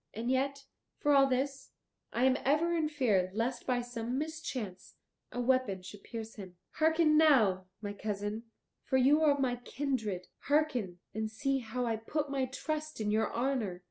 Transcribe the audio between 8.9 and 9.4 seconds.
you are of